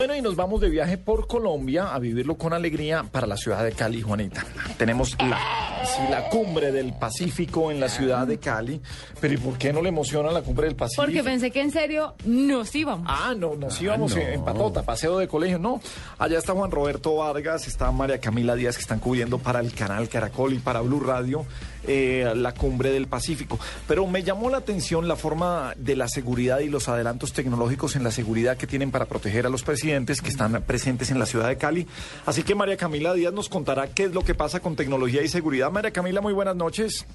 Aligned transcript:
Bueno, 0.00 0.14
y 0.14 0.22
nos 0.22 0.36
vamos 0.36 0.60
de 0.60 0.68
viaje 0.68 0.96
por 0.96 1.26
Colombia 1.26 1.92
a 1.92 1.98
vivirlo 1.98 2.38
con 2.38 2.52
alegría 2.52 3.02
para 3.02 3.26
la 3.26 3.36
ciudad 3.36 3.64
de 3.64 3.72
Cali, 3.72 4.00
Juanita. 4.00 4.46
Tenemos 4.76 5.16
la, 5.18 5.40
sí, 5.84 6.02
la 6.08 6.28
cumbre 6.28 6.70
del 6.70 6.92
Pacífico 6.92 7.72
en 7.72 7.80
la 7.80 7.88
ciudad 7.88 8.24
de 8.24 8.38
Cali. 8.38 8.80
Pero 9.20 9.34
¿y 9.34 9.38
por 9.38 9.58
qué 9.58 9.72
no 9.72 9.82
le 9.82 9.88
emociona 9.88 10.30
la 10.30 10.42
cumbre 10.42 10.66
del 10.66 10.76
Pacífico? 10.76 11.02
Porque 11.02 11.24
pensé 11.24 11.50
que 11.50 11.62
en 11.62 11.72
serio 11.72 12.14
nos 12.24 12.72
íbamos. 12.76 13.08
Ah, 13.10 13.34
no, 13.36 13.56
nos 13.56 13.82
íbamos 13.82 14.14
no. 14.14 14.22
en 14.22 14.44
patota, 14.44 14.84
paseo 14.84 15.18
de 15.18 15.26
colegio. 15.26 15.58
No, 15.58 15.80
allá 16.16 16.38
está 16.38 16.52
Juan 16.52 16.70
Roberto 16.70 17.16
Vargas, 17.16 17.66
está 17.66 17.90
María 17.90 18.20
Camila 18.20 18.54
Díaz 18.54 18.76
que 18.76 18.82
están 18.82 19.00
cubriendo 19.00 19.38
para 19.38 19.58
el 19.58 19.74
canal 19.74 20.08
Caracol 20.08 20.52
y 20.52 20.60
para 20.60 20.80
Blue 20.80 21.00
Radio 21.00 21.44
eh, 21.88 22.32
la 22.36 22.52
cumbre 22.52 22.90
del 22.90 23.06
Pacífico. 23.06 23.58
Pero 23.86 24.06
me 24.06 24.22
llamó 24.22 24.50
la 24.50 24.58
atención 24.58 25.08
la 25.08 25.16
forma 25.16 25.72
de 25.76 25.96
la 25.96 26.06
seguridad 26.06 26.60
y 26.60 26.68
los 26.68 26.88
adelantos 26.88 27.32
tecnológicos 27.32 27.96
en 27.96 28.04
la 28.04 28.10
seguridad 28.10 28.56
que 28.56 28.66
tienen 28.66 28.90
para 28.90 29.06
proteger 29.06 29.46
a 29.46 29.48
los 29.48 29.62
presidentes 29.62 30.20
que 30.20 30.28
están 30.28 30.62
presentes 30.62 31.10
en 31.10 31.18
la 31.18 31.26
ciudad 31.26 31.48
de 31.48 31.56
Cali. 31.56 31.86
Así 32.26 32.42
que 32.42 32.54
María 32.54 32.76
Camila 32.76 33.14
Díaz 33.14 33.32
nos 33.32 33.48
contará 33.48 33.88
qué 33.88 34.04
es 34.04 34.12
lo 34.12 34.22
que 34.22 34.34
pasa 34.34 34.60
con 34.60 34.76
tecnología 34.76 35.22
y 35.22 35.28
seguridad. 35.28 35.70
María 35.70 35.90
Camila, 35.90 36.20
muy 36.20 36.32
buenas 36.32 36.56
noches. 36.56 37.06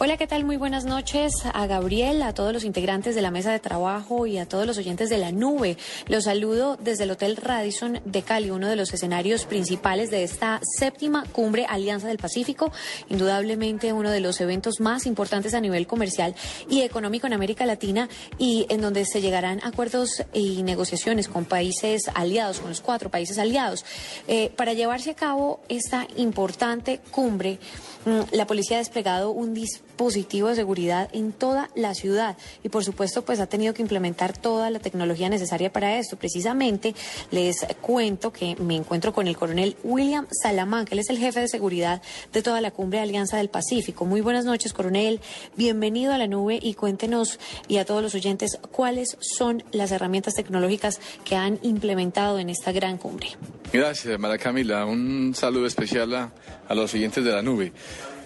Hola, 0.00 0.16
¿qué 0.16 0.28
tal? 0.28 0.44
Muy 0.44 0.56
buenas 0.56 0.84
noches 0.84 1.32
a 1.52 1.66
Gabriel, 1.66 2.22
a 2.22 2.32
todos 2.32 2.52
los 2.52 2.62
integrantes 2.62 3.16
de 3.16 3.20
la 3.20 3.32
mesa 3.32 3.50
de 3.50 3.58
trabajo 3.58 4.28
y 4.28 4.38
a 4.38 4.46
todos 4.46 4.64
los 4.64 4.78
oyentes 4.78 5.10
de 5.10 5.18
la 5.18 5.32
nube. 5.32 5.76
Los 6.06 6.24
saludo 6.24 6.76
desde 6.76 7.02
el 7.02 7.10
Hotel 7.10 7.36
Radisson 7.36 8.00
de 8.04 8.22
Cali, 8.22 8.52
uno 8.52 8.68
de 8.68 8.76
los 8.76 8.94
escenarios 8.94 9.44
principales 9.44 10.12
de 10.12 10.22
esta 10.22 10.60
séptima 10.62 11.24
cumbre 11.32 11.66
Alianza 11.68 12.06
del 12.06 12.18
Pacífico, 12.18 12.70
indudablemente 13.08 13.92
uno 13.92 14.12
de 14.12 14.20
los 14.20 14.40
eventos 14.40 14.78
más 14.78 15.04
importantes 15.04 15.52
a 15.52 15.60
nivel 15.60 15.88
comercial 15.88 16.36
y 16.70 16.82
económico 16.82 17.26
en 17.26 17.32
América 17.32 17.66
Latina 17.66 18.08
y 18.38 18.66
en 18.68 18.80
donde 18.80 19.04
se 19.04 19.20
llegarán 19.20 19.60
acuerdos 19.64 20.22
y 20.32 20.62
negociaciones 20.62 21.26
con 21.26 21.44
países 21.44 22.02
aliados, 22.14 22.60
con 22.60 22.68
los 22.68 22.82
cuatro 22.82 23.10
países 23.10 23.36
aliados. 23.36 23.84
Eh, 24.28 24.52
para 24.54 24.74
llevarse 24.74 25.10
a 25.10 25.16
cabo 25.16 25.58
esta 25.68 26.06
importante 26.16 27.00
cumbre, 27.10 27.58
mm, 28.04 28.36
la 28.36 28.46
policía 28.46 28.76
ha 28.76 28.78
desplegado 28.78 29.32
un 29.32 29.54
dispositivo 29.54 29.87
de 29.98 30.54
seguridad 30.54 31.10
en 31.12 31.32
toda 31.32 31.70
la 31.74 31.92
ciudad 31.92 32.36
y 32.62 32.68
por 32.68 32.84
supuesto 32.84 33.22
pues 33.22 33.40
ha 33.40 33.46
tenido 33.46 33.74
que 33.74 33.82
implementar 33.82 34.36
toda 34.36 34.70
la 34.70 34.78
tecnología 34.78 35.28
necesaria 35.28 35.72
para 35.72 35.98
esto. 35.98 36.16
Precisamente 36.16 36.94
les 37.32 37.66
cuento 37.80 38.32
que 38.32 38.54
me 38.56 38.76
encuentro 38.76 39.12
con 39.12 39.26
el 39.26 39.36
coronel 39.36 39.76
William 39.82 40.26
Salamán, 40.30 40.84
que 40.84 40.94
él 40.94 41.00
es 41.00 41.10
el 41.10 41.18
jefe 41.18 41.40
de 41.40 41.48
seguridad 41.48 42.00
de 42.32 42.42
toda 42.42 42.60
la 42.60 42.70
cumbre 42.70 43.00
Alianza 43.00 43.38
del 43.38 43.48
Pacífico. 43.48 44.04
Muy 44.04 44.20
buenas 44.20 44.44
noches, 44.44 44.72
coronel. 44.72 45.20
Bienvenido 45.56 46.12
a 46.12 46.18
la 46.18 46.28
nube 46.28 46.60
y 46.62 46.74
cuéntenos 46.74 47.40
y 47.66 47.78
a 47.78 47.84
todos 47.84 48.02
los 48.02 48.14
oyentes 48.14 48.58
cuáles 48.70 49.16
son 49.20 49.64
las 49.72 49.90
herramientas 49.90 50.34
tecnológicas 50.34 51.00
que 51.24 51.34
han 51.34 51.58
implementado 51.62 52.38
en 52.38 52.50
esta 52.50 52.70
gran 52.70 52.98
cumbre. 52.98 53.30
Gracias, 53.72 54.18
Mara 54.18 54.38
Camila. 54.38 54.86
Un 54.86 55.34
saludo 55.34 55.66
especial 55.66 56.14
a 56.14 56.74
los 56.74 56.94
oyentes 56.94 57.24
de 57.24 57.32
la 57.32 57.42
nube. 57.42 57.72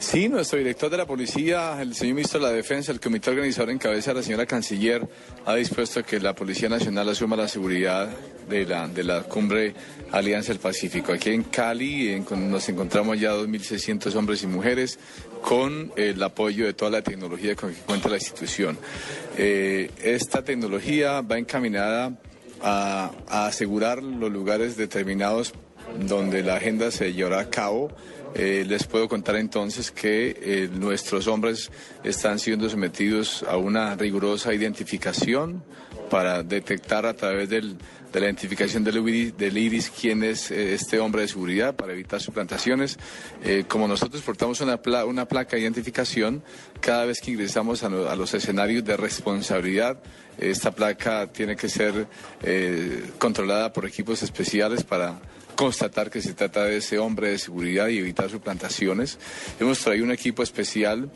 Sí, 0.03 0.29
nuestro 0.29 0.59
director 0.59 0.91
de 0.91 0.97
la 0.97 1.07
policía, 1.07 1.81
el 1.81 1.95
señor 1.95 2.17
ministro 2.17 2.41
de 2.41 2.47
la 2.47 2.53
Defensa, 2.53 2.91
el 2.91 2.99
comité 2.99 3.31
organizador 3.31 3.71
en 3.71 3.79
cabeza 3.79 4.11
de 4.11 4.17
la 4.17 4.23
señora 4.25 4.47
canciller, 4.47 5.09
ha 5.47 5.55
dispuesto 5.55 6.03
que 6.03 6.19
la 6.19 6.35
Policía 6.35 6.69
Nacional 6.69 7.09
asuma 7.09 7.37
la 7.37 7.47
seguridad 7.47 8.09
de 8.49 8.67
la, 8.67 8.89
de 8.89 9.05
la 9.05 9.23
cumbre 9.23 9.75
Alianza 10.11 10.49
del 10.53 10.59
Pacífico. 10.61 11.13
Aquí 11.13 11.31
en 11.31 11.45
Cali 11.45 12.09
en- 12.11 12.27
nos 12.51 12.69
encontramos 12.69 13.19
ya 13.21 13.31
2.600 13.33 14.15
hombres 14.17 14.43
y 14.43 14.49
mujeres 14.49 14.99
con 15.41 15.93
el 15.95 16.21
apoyo 16.21 16.67
de 16.67 16.75
toda 16.75 16.91
la 16.91 17.03
tecnología 17.03 17.55
con 17.55 17.73
que 17.73 17.81
cuenta 17.83 18.09
la 18.09 18.17
institución. 18.17 18.77
Eh, 19.39 19.89
esta 20.03 20.43
tecnología 20.43 21.21
va 21.21 21.39
encaminada 21.39 22.13
a 22.61 23.11
asegurar 23.47 24.03
los 24.03 24.31
lugares 24.33 24.77
determinados 24.77 25.53
donde 26.07 26.43
la 26.43 26.57
agenda 26.57 26.91
se 26.91 27.13
llevará 27.13 27.41
a 27.41 27.51
cabo. 27.51 27.91
Eh, 28.35 28.65
les 28.67 28.85
puedo 28.85 29.09
contar 29.09 29.37
entonces 29.37 29.91
que 29.91 30.35
eh, 30.41 30.69
nuestros 30.73 31.27
hombres 31.27 31.71
están 32.03 32.39
siendo 32.39 32.71
sometidos 32.71 33.45
a 33.47 33.59
una 33.59 33.95
rigurosa 33.95 34.55
identificación 34.55 35.63
para 36.09 36.43
detectar 36.43 37.05
a 37.05 37.15
través 37.15 37.51
del- 37.51 37.77
de 38.11 38.21
la 38.21 38.27
identificación 38.27 38.85
del 38.85 38.99
iris, 39.59 39.91
quién 39.99 40.23
es 40.23 40.51
eh, 40.51 40.75
este 40.75 40.99
hombre 40.99 41.23
de 41.23 41.29
seguridad 41.29 41.75
para 41.77 41.93
evitar 41.95 42.21
suplantaciones. 42.21 42.99
Como 43.69 43.89
nosotros 43.89 44.23
portamos 44.23 44.61
una, 44.61 44.81
pla- 44.83 45.05
una 45.07 45.27
placa 45.27 45.57
de 45.57 45.63
identificación, 45.63 46.43
cada 46.81 47.05
vez 47.07 47.21
que 47.21 47.31
ingresamos 47.33 47.83
a, 47.85 47.89
lo- 47.91 48.09
a 48.11 48.17
los 48.17 48.33
escenarios 48.35 48.85
de 48.85 48.97
responsabilidad, 48.99 50.03
esta 50.39 50.71
placa 50.73 51.27
tiene 51.33 51.57
que 51.57 51.69
ser 51.71 52.07
controlada 53.19 53.73
por 53.73 53.87
equipos 53.87 54.23
especiales 54.23 54.85
para 54.85 55.21
constatar 55.63 56.11
que 56.11 56.21
se 56.21 56.35
trata 56.35 56.65
de 56.65 56.79
ese 56.79 56.99
hombre 56.99 57.31
de 57.31 57.39
seguridad 57.39 57.87
y 57.87 57.99
evitar 57.99 58.29
suplantaciones. 58.29 59.17
Hemos 59.61 59.79
traído 59.79 60.05
un 60.05 60.11
equipo 60.11 60.43
especial 60.43 61.09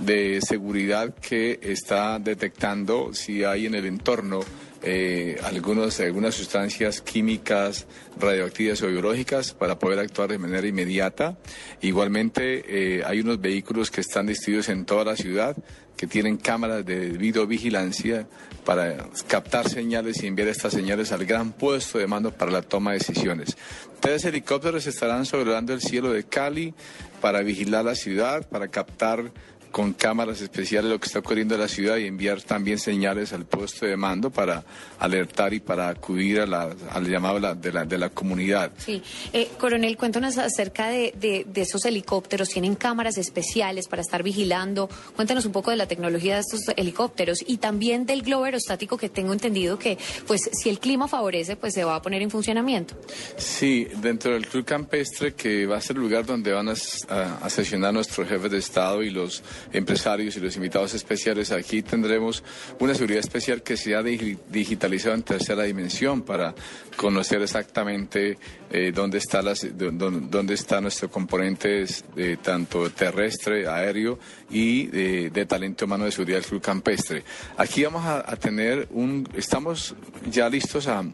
de 0.00 0.40
seguridad 0.40 1.14
que 1.14 1.60
está 1.62 2.18
detectando 2.18 3.14
si 3.14 3.44
hay 3.44 3.66
en 3.66 3.76
el 3.76 3.86
entorno 3.86 4.40
eh, 4.82 5.40
algunas 5.42 6.34
sustancias 6.34 7.00
químicas, 7.00 7.86
radioactivas 8.18 8.82
o 8.82 8.88
biológicas 8.88 9.54
para 9.54 9.78
poder 9.78 9.98
actuar 9.98 10.30
de 10.30 10.38
manera 10.38 10.66
inmediata. 10.66 11.38
Igualmente, 11.80 12.64
eh, 12.98 13.02
hay 13.04 13.20
unos 13.20 13.40
vehículos 13.40 13.90
que 13.90 14.00
están 14.00 14.26
distribuidos 14.26 14.68
en 14.68 14.84
toda 14.84 15.04
la 15.04 15.16
ciudad 15.16 15.56
que 15.96 16.08
tienen 16.08 16.36
cámaras 16.36 16.84
de 16.84 17.10
videovigilancia 17.10 18.26
para 18.64 19.08
captar 19.28 19.68
señales 19.68 20.20
y 20.22 20.26
enviar 20.26 20.48
estas 20.48 20.72
señales 20.72 21.12
al 21.12 21.24
gran 21.24 21.52
puesto 21.52 21.98
de 21.98 22.08
mando 22.08 22.32
para 22.32 22.50
la 22.50 22.62
toma 22.62 22.90
de 22.90 22.98
decisiones. 22.98 23.56
Tres 24.00 24.24
helicópteros 24.24 24.84
estarán 24.88 25.26
sobrevolando 25.26 25.72
el 25.72 25.80
cielo 25.80 26.12
de 26.12 26.24
Cali 26.24 26.74
para 27.20 27.42
vigilar 27.42 27.84
la 27.84 27.94
ciudad, 27.94 28.48
para 28.48 28.66
captar 28.66 29.32
con 29.72 29.94
cámaras 29.94 30.40
especiales 30.40 30.90
lo 30.90 31.00
que 31.00 31.06
está 31.06 31.18
ocurriendo 31.18 31.54
en 31.54 31.62
la 31.62 31.68
ciudad 31.68 31.96
y 31.96 32.06
enviar 32.06 32.40
también 32.42 32.78
señales 32.78 33.32
al 33.32 33.46
puesto 33.46 33.86
de 33.86 33.96
mando 33.96 34.30
para 34.30 34.64
alertar 35.00 35.54
y 35.54 35.60
para 35.60 35.88
acudir 35.88 36.40
a 36.40 36.46
la- 36.46 36.76
al 36.90 37.08
llamado 37.08 37.36
de 37.36 37.40
la- 37.40 37.54
de 37.54 37.72
la, 37.72 37.84
de 37.84 37.98
la 37.98 38.10
comunidad. 38.10 38.70
Sí. 38.76 39.02
Eh, 39.32 39.50
coronel, 39.58 39.96
cuéntanos 39.96 40.38
acerca 40.38 40.88
de, 40.88 41.12
de- 41.18 41.46
de 41.48 41.60
esos 41.62 41.84
helicópteros. 41.84 42.50
¿Tienen 42.50 42.74
cámaras 42.76 43.18
especiales 43.18 43.88
para 43.88 44.02
estar 44.02 44.22
vigilando? 44.22 44.88
Cuéntanos 45.16 45.44
un 45.46 45.52
poco 45.52 45.70
de 45.70 45.76
la 45.78 45.86
tecnología 45.86 46.34
de 46.34 46.40
estos 46.42 46.60
helicópteros 46.76 47.38
y 47.46 47.56
también 47.56 48.04
del 48.06 48.22
globo 48.22 48.44
aerostático 48.44 48.96
que 48.98 49.08
tengo 49.08 49.32
entendido 49.32 49.78
que, 49.78 49.96
pues, 50.26 50.50
si 50.52 50.68
el 50.68 50.78
clima 50.78 51.08
favorece, 51.08 51.56
pues 51.56 51.72
se 51.72 51.82
va 51.84 51.96
a 51.96 52.02
poner 52.02 52.20
en 52.22 52.30
funcionamiento. 52.30 52.94
Sí, 53.38 53.88
dentro 53.96 54.32
del 54.34 54.46
Club 54.46 54.64
Campestre, 54.64 55.34
que 55.34 55.66
va 55.66 55.78
a 55.78 55.80
ser 55.80 55.96
el 55.96 56.02
lugar 56.02 56.26
donde 56.26 56.52
van 56.52 56.68
a, 56.68 56.74
a- 57.08 57.38
a 57.42 57.50
sesionar 57.50 57.94
nuestros 57.94 58.28
jefes 58.28 58.50
de 58.50 58.58
Estado 58.58 59.02
y 59.02 59.10
los 59.10 59.42
empresarios 59.72 60.36
y 60.36 60.40
los 60.40 60.56
invitados 60.56 60.94
especiales, 60.94 61.50
aquí 61.52 61.82
tendremos 61.82 62.42
una 62.80 62.94
seguridad 62.94 63.20
especial 63.20 63.62
que 63.62 63.76
se 63.76 63.94
ha 63.94 64.02
digi- 64.02 64.38
digitalizado 64.50 65.14
en 65.14 65.22
tercera 65.22 65.62
dimensión 65.64 66.22
para 66.22 66.54
conocer 66.96 67.40
exactamente 67.42 68.38
eh, 68.70 68.92
dónde, 68.94 69.18
está 69.18 69.42
las, 69.42 69.62
dó- 69.76 69.90
dó- 69.92 70.10
dónde 70.10 70.54
está 70.54 70.80
nuestro 70.80 71.10
componente 71.10 71.84
eh, 72.16 72.36
tanto 72.42 72.90
terrestre, 72.90 73.66
aéreo 73.66 74.18
y 74.50 74.88
eh, 74.92 75.30
de 75.32 75.46
talento 75.46 75.84
humano 75.84 76.04
de 76.04 76.12
seguridad 76.12 76.38
del 76.38 76.46
Club 76.46 76.62
Campestre. 76.62 77.22
Aquí 77.56 77.84
vamos 77.84 78.04
a, 78.06 78.22
tener 78.36 78.88
un, 78.90 79.28
estamos 79.34 79.94
ya 80.30 80.48
listos 80.48 80.86
a 80.88 81.04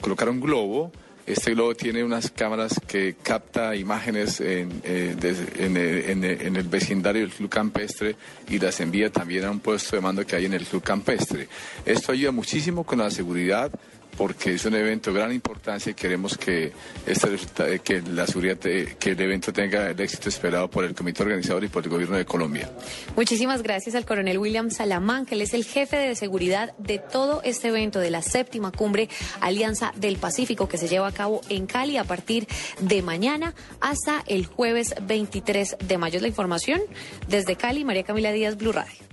colocar 0.00 0.28
un 0.28 0.40
globo. 0.40 0.92
Este 1.24 1.52
globo 1.52 1.74
tiene 1.74 2.02
unas 2.02 2.30
cámaras 2.32 2.80
que 2.86 3.14
capta 3.22 3.76
imágenes 3.76 4.40
en, 4.40 4.82
eh, 4.82 5.14
en 5.58 5.76
el- 5.76 6.42
en 6.42 6.56
el 6.56 6.64
vecindario 6.68 7.22
del 7.22 7.30
Club 7.30 7.48
Campestre 7.48 8.16
y 8.48 8.58
las 8.58 8.80
envía 8.80 9.10
también 9.10 9.44
a 9.44 9.50
un 9.52 9.60
puesto 9.60 9.94
de 9.94 10.02
mando 10.02 10.26
que 10.26 10.34
hay 10.34 10.46
en 10.46 10.54
el 10.54 10.64
Club 10.66 10.82
Campestre. 10.82 11.46
Esto 11.86 12.10
ayuda 12.12 12.32
muchísimo 12.32 12.84
con 12.84 12.98
la 12.98 13.10
seguridad 13.10 13.70
porque 14.16 14.54
es 14.54 14.64
un 14.64 14.74
evento 14.74 15.12
de 15.12 15.18
gran 15.20 15.32
importancia 15.32 15.90
y 15.90 15.94
queremos 15.94 16.36
que, 16.36 16.72
este 17.06 17.28
eh, 17.74 17.80
que 17.82 18.02
seguridad, 18.26 18.56
te- 18.56 18.96
que 18.98 19.10
el 19.10 19.20
evento 19.20 19.52
tenga 19.52 19.90
el 19.90 20.00
éxito 20.00 20.28
esperado 20.28 20.68
por 20.70 20.84
el 20.84 20.94
comité 20.94 21.22
organizador 21.22 21.64
y 21.64 21.68
por 21.68 21.82
el 21.84 21.90
gobierno 21.90 22.16
de 22.16 22.24
Colombia. 22.24 22.70
Muchísimas 23.16 23.62
gracias 23.62 23.94
al 23.94 24.04
coronel 24.04 24.38
William 24.38 24.70
Salamán, 24.70 25.26
que 25.26 25.34
él 25.34 25.42
es 25.42 25.54
el 25.54 25.64
jefe 25.64 25.96
de 25.96 26.14
seguridad 26.14 26.74
de 26.78 26.98
todo 26.98 27.40
este 27.44 27.68
evento 27.68 27.98
de 28.00 28.10
la 28.10 28.22
séptima 28.22 28.70
cumbre 28.72 29.08
Alianza 29.40 29.92
del 29.96 30.16
Pacífico 30.16 30.68
que 30.68 30.78
se 30.78 30.88
lleva 30.88 31.08
a 31.08 31.12
cabo 31.12 31.40
en 31.48 31.66
Cali 31.66 31.96
a 31.96 32.04
partir 32.04 32.46
de 32.80 33.02
mañana 33.02 33.54
hasta 33.80 34.22
el 34.26 34.46
jueves 34.46 34.94
23 35.02 35.76
de 35.86 35.98
mayo. 35.98 36.16
Es 36.16 36.22
la 36.22 36.28
información 36.28 36.80
desde 37.28 37.56
Cali, 37.56 37.84
María 37.84 38.02
Camila 38.04 38.32
Díaz, 38.32 38.56
Blue 38.56 38.72
Radio. 38.72 39.11